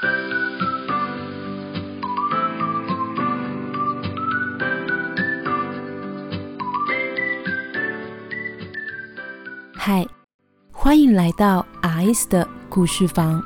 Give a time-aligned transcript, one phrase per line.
[0.00, 0.06] 嗨，
[10.70, 13.42] 欢迎来到 R.S 的故事房。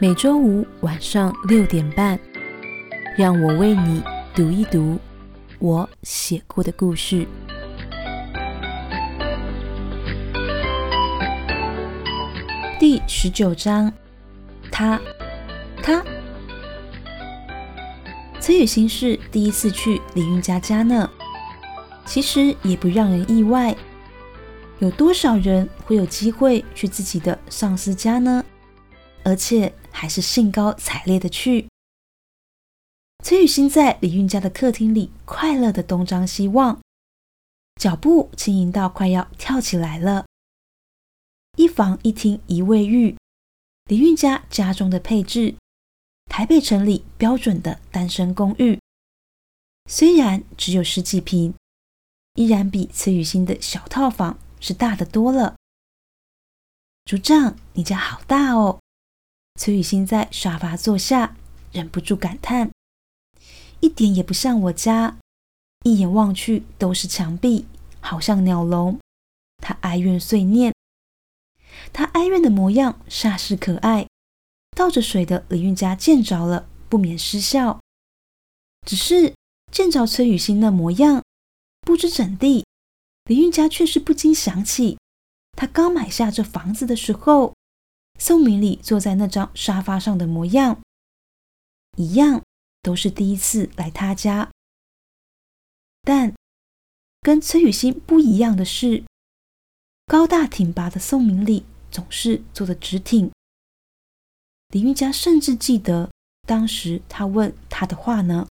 [0.00, 2.18] 每周五晚上六点半，
[3.18, 4.02] 让我为你
[4.34, 4.98] 读一读
[5.58, 7.26] 我写过的故事。
[12.78, 13.92] 第十九章，
[14.70, 14.98] 他，
[15.86, 16.02] 他，
[18.40, 21.10] 崔雨欣是第一次去李运家家呢。
[22.06, 23.76] 其实也不让人意外。
[24.78, 28.42] 有多少人会有机会去自己的上司家呢？
[29.24, 31.68] 而且还是兴高采烈的去。
[33.22, 36.80] 崔雨欣在李运家的客厅里快乐的东张西望，
[37.78, 40.24] 脚步轻盈到快要跳起来了。
[41.58, 43.18] 一房一厅一卫浴，
[43.84, 45.54] 李运家家中的配置，
[46.26, 48.80] 台北城里标准的单身公寓，
[49.88, 51.54] 虽然只有十几平，
[52.34, 54.38] 依然比崔雨欣的小套房。
[54.60, 55.56] 是大的多了，
[57.04, 58.80] 组长，你家好大哦！
[59.60, 61.36] 崔雨欣在沙发坐下，
[61.70, 62.70] 忍不住感叹
[63.80, 65.18] ：“一点也不像我家，
[65.82, 67.66] 一眼望去都是墙壁，
[68.00, 68.98] 好像鸟笼。”
[69.62, 70.72] 他哀怨碎念，
[71.92, 74.06] 他哀怨的模样煞是可爱。
[74.74, 77.80] 倒着水的李运家见着了，不免失笑。
[78.86, 79.34] 只是
[79.70, 81.22] 见着崔雨欣那模样，
[81.80, 82.66] 不知怎地。
[83.24, 84.98] 李运家却是不禁想起，
[85.52, 87.54] 他刚买下这房子的时候，
[88.18, 90.82] 宋明礼坐在那张沙发上的模样，
[91.96, 92.42] 一样
[92.82, 94.50] 都是第一次来他家。
[96.02, 96.34] 但
[97.22, 99.04] 跟崔雨欣不一样的是，
[100.06, 103.30] 高大挺拔的宋明礼总是坐得直挺。
[104.74, 106.10] 李运家甚至记得
[106.48, 108.48] 当时他问他的话呢：“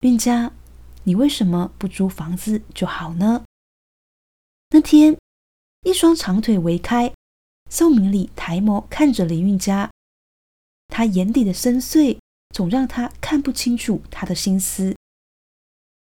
[0.00, 0.52] 运家。”
[1.04, 3.44] 你为什么不租房子就好呢？
[4.70, 5.18] 那天，
[5.80, 7.12] 一双长腿围开，
[7.68, 9.90] 宋明礼抬眸看着林运家，
[10.86, 12.18] 他眼底的深邃
[12.54, 14.94] 总让他看不清楚他的心思。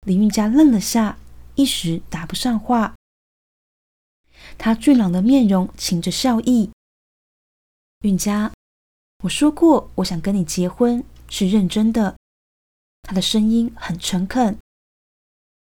[0.05, 1.17] 林运家愣了下，
[1.55, 2.95] 一时答不上话。
[4.57, 6.72] 他俊朗的面容噙着笑意。
[8.03, 8.51] 运家，
[9.23, 12.17] 我说过我想跟你结婚，是认真的。
[13.01, 14.59] 他的声音很诚恳。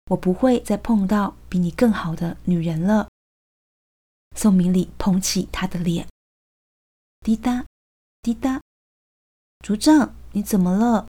[0.10, 3.08] 我不会再碰到比你更好的女人了。
[4.36, 6.08] 宋明礼捧起他的脸，
[7.20, 7.64] 滴答，
[8.24, 8.60] 滴答。
[9.64, 11.08] 组长，你怎么了？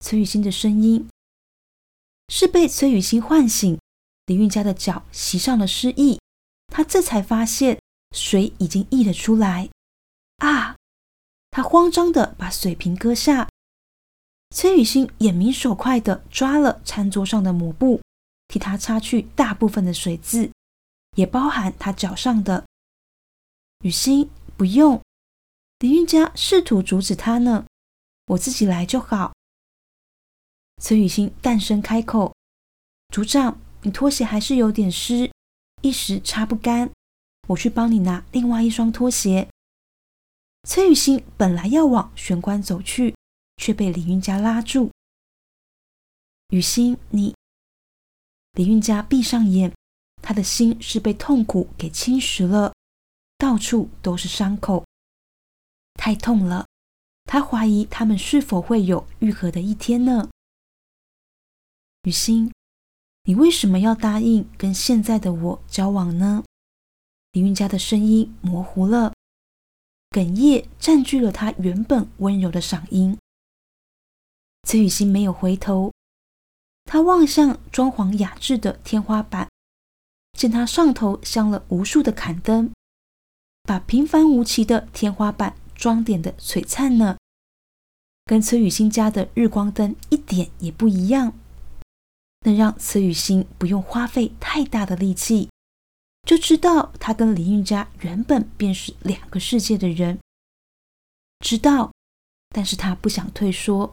[0.00, 1.08] 崔雨欣的声音
[2.28, 3.78] 是被崔雨欣唤醒。
[4.26, 6.20] 李运家的脚袭上了湿意，
[6.66, 7.80] 他这才发现
[8.14, 9.70] 水已经溢了出来。
[10.38, 10.73] 啊！
[11.54, 13.48] 他慌张的把水瓶搁下。
[14.50, 18.00] 崔雨欣眼明手快的抓了餐桌上的抹布。
[18.48, 20.50] 替他擦去大部分的水渍，
[21.16, 22.64] 也包含他脚上的。
[23.84, 25.00] 雨欣，不用。
[25.78, 27.64] 李运家试图阻止他呢，
[28.26, 29.32] 我自己来就好。
[30.82, 32.34] 崔雨欣淡声开口
[33.14, 35.30] ：“组长，你拖鞋还是有点湿，
[35.82, 36.90] 一时擦不干，
[37.48, 39.48] 我去帮你拿另外一双拖鞋。”
[40.66, 43.14] 崔雨欣本来要往玄关走去，
[43.58, 44.90] 却被李运家拉住。
[46.48, 47.34] 雨欣，你。
[48.52, 49.72] 李运家闭上眼，
[50.22, 52.72] 他的心是被痛苦给侵蚀了，
[53.36, 54.86] 到处都是伤口，
[55.94, 56.66] 太痛了。
[57.24, 60.28] 他怀疑他们是否会有愈合的一天呢？
[62.04, 62.52] 雨欣，
[63.24, 66.44] 你为什么要答应跟现在的我交往呢？
[67.32, 69.13] 李运家的声音模糊了，
[70.14, 73.18] 哽咽占据了他原本温柔的嗓音。
[74.62, 75.90] 崔雨欣没有回头。
[76.84, 79.48] 他望向装潢雅致的天花板，
[80.38, 82.70] 见它上头镶了无数的坎灯，
[83.64, 87.16] 把平凡无奇的天花板装点的璀璨呢，
[88.24, 91.32] 跟崔雨欣家的日光灯一点也不一样，
[92.44, 95.48] 能让崔雨欣不用花费太大的力气，
[96.24, 100.18] 就知道他跟林运家原本便是两个世界的人。
[101.40, 101.92] 知道，
[102.48, 103.92] 但是他不想退缩。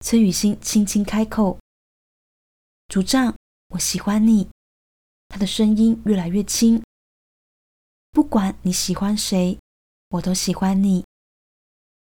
[0.00, 1.60] 崔雨欣轻轻开口
[2.88, 3.36] ：“组长，
[3.68, 4.48] 我喜欢你。”
[5.28, 6.82] 他的声音越来越轻。
[8.10, 9.56] 不管你喜欢谁，
[10.08, 11.04] 我都喜欢你。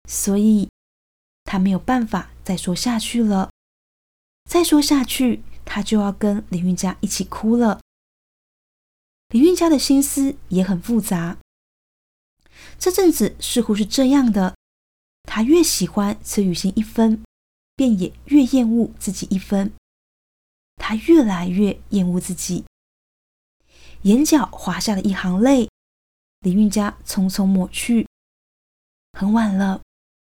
[0.09, 0.71] 所以，
[1.45, 3.51] 他没有办法再说下去了。
[4.49, 7.82] 再说下去，他就要跟林运家一起哭了。
[9.33, 11.39] 李运家的心思也很复杂。
[12.79, 14.55] 这阵子似乎是这样的，
[15.23, 17.25] 他越喜欢崔雨欣一分，
[17.75, 19.73] 便也越厌恶自己一分。
[20.77, 22.67] 他越来越厌恶自己，
[24.03, 25.71] 眼角滑下了一行泪。
[26.41, 28.07] 李运家匆匆抹去。
[29.19, 29.81] 很晚了，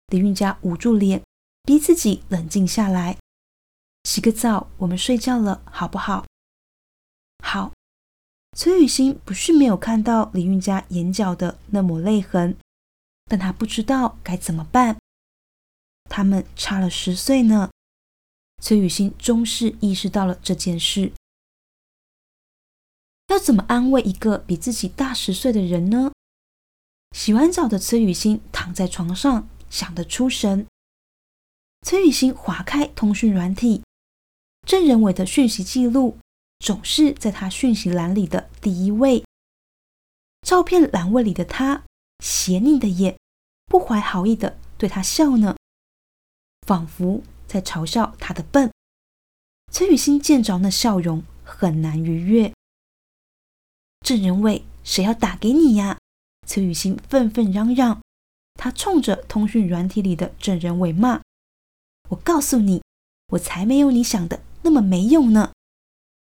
[0.08, 1.22] 李运家捂住脸，
[1.62, 3.16] 逼自己冷静下来。
[4.02, 6.26] 洗个澡，我们睡觉了，好不好？
[7.44, 7.77] 好。
[8.58, 12.56] 崔雨欣不是没有看到李运家眼角的那抹泪痕，
[13.26, 14.99] 但她不知道该怎么办。
[16.10, 17.70] 他们差了十岁呢。
[18.60, 21.12] 崔雨欣终是意识到了这件事。
[23.28, 26.11] 要怎么安慰一个比自己大十岁的人呢？
[27.12, 30.66] 洗完澡的崔雨欣躺在床上，想得出神。
[31.82, 33.84] 崔雨欣划开通讯软体，
[34.66, 36.19] 郑仁伟的讯息记录。
[36.58, 39.25] 总是在他讯息栏里的第一位。
[40.43, 41.84] 照片栏位里的他，
[42.22, 43.16] 斜睨的眼，
[43.66, 45.56] 不怀好意的对他笑呢，
[46.66, 48.72] 仿佛在嘲笑他的笨。
[49.72, 52.52] 崔雨欣见着那笑容，很难逾越。
[54.00, 55.99] 郑仁伟，谁要打给你呀？
[56.46, 58.00] 崔雨欣愤愤嚷嚷，
[58.54, 61.20] 他冲着通讯软体里的郑仁伟骂
[62.08, 62.82] ：“我告诉你，
[63.28, 65.52] 我才没有你想的那么没用呢！”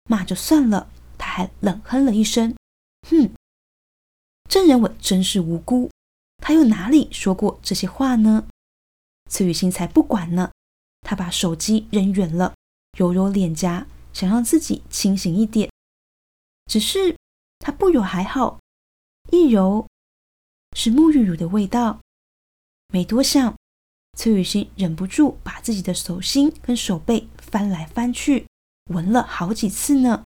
[0.09, 2.57] 骂就算了，他还冷哼了一声
[3.09, 3.31] ：“哼，
[4.49, 5.91] 郑仁伟真是无辜，
[6.39, 8.49] 他又哪里说过这些话呢？”
[9.31, 10.51] 崔雨欣才不管呢，
[11.03, 12.55] 他把手机扔远了，
[12.99, 15.71] 揉揉脸颊，想让自己清醒一点。
[16.67, 17.17] 只是
[17.59, 18.59] 他不揉还好，
[19.31, 19.87] 一揉
[20.75, 22.01] 是沐浴乳的味道。
[22.91, 23.55] 没多想，
[24.17, 28.47] 崔雨欣忍不住把自己的手心跟手背翻来翻去。
[28.89, 30.25] 闻了好几次呢，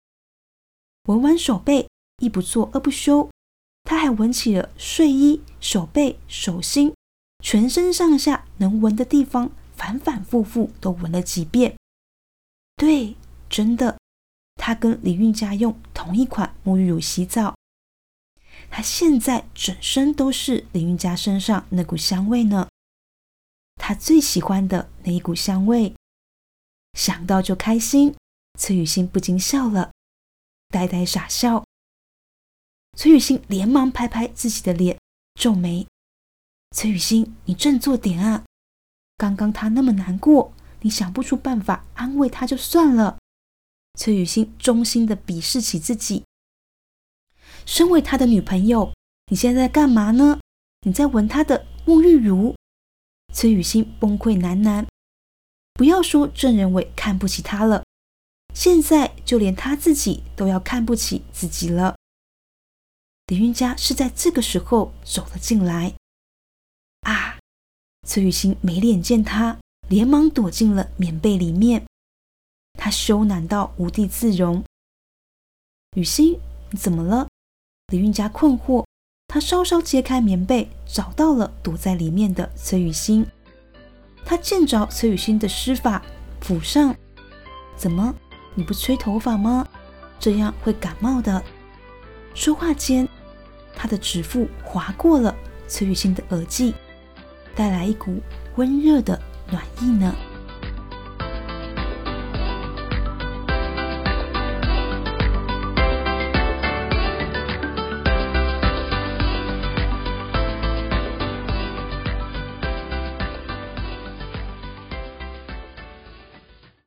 [1.05, 1.89] 闻完手背，
[2.19, 3.31] 一不做二不休，
[3.85, 6.95] 他还闻起了睡衣、手背、手心，
[7.43, 11.77] 全身上下能闻的地方，反反复复都闻了几遍。
[12.77, 13.17] 对，
[13.51, 13.99] 真的，
[14.55, 17.57] 他跟李运家用同一款沐浴乳洗澡，
[18.71, 22.69] 他现在整身都是李运家身上那股香味呢，
[23.77, 25.95] 他最喜欢的那一股香味，
[26.95, 28.15] 想到就开心。
[28.63, 29.91] 崔雨欣不禁笑了，
[30.69, 31.65] 呆呆傻笑。
[32.97, 35.01] 崔雨欣连忙拍拍自己的脸，
[35.35, 35.85] 皱眉
[36.71, 38.45] ：“崔雨欣，你振作点啊！
[39.17, 43.19] 刚刚他那么难过，你想不出办法安慰他就算了。”
[43.99, 46.25] 崔雨欣衷心的鄙视起自己，
[47.67, 48.95] 身为他的女朋友，
[49.27, 50.39] 你现在在干嘛呢？
[50.87, 52.55] 你在闻他的沐浴乳？
[53.35, 54.87] 崔雨欣崩溃喃喃
[55.75, 57.83] ：“不要说郑仁伟看不起他了。”
[58.55, 61.97] 现在就连他自己都要看不起自己了。
[63.27, 65.95] 李云家是在这个时候走了进来。
[67.03, 67.39] 啊！
[68.07, 69.59] 崔雨欣没脸见他，
[69.89, 71.87] 连忙躲进了棉被里面。
[72.79, 74.65] 他羞赧到无地自容。
[75.97, 76.41] 雨欣，
[76.71, 77.29] 你怎么了？
[77.89, 78.85] 李云家困惑。
[79.29, 83.27] 他稍稍揭开棉被，找到了躲在里面的崔雨欣。
[84.25, 86.05] 他见着崔雨欣的湿法，
[86.41, 86.95] 抚上。
[87.77, 88.15] 怎么？
[88.55, 89.67] 你不吹头发吗？
[90.19, 91.43] 这样会感冒的。
[92.35, 93.09] 说话间，
[93.75, 95.35] 他的指腹划过了
[95.67, 96.75] 崔雨欣的耳际，
[97.55, 98.21] 带来一股
[98.57, 100.15] 温热的暖意呢。